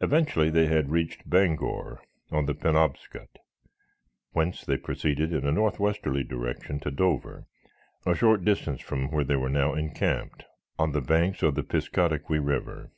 [0.00, 3.40] Eventually they had reached Bangor, on the Penobscot,
[4.30, 7.46] whence they proceeded in a northwesterly direction to Dover,
[8.06, 10.44] a short distance from where they were now encamped
[10.78, 12.92] on the banks of the Piscataqui river.